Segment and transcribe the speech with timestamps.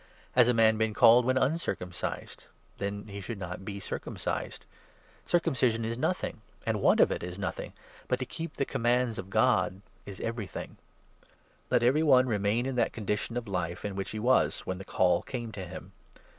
[0.31, 2.45] Has a man been called when uncircumcised?
[2.79, 4.65] Then he should not be circumcised.
[5.25, 7.73] Circumcision is nothing; the want of it is nothing;
[8.07, 10.77] but to ic keep the commands of God is everything.
[11.69, 14.79] Let every one 2C remain in that condition of life in which he was when
[14.79, 15.91] the Call came to him.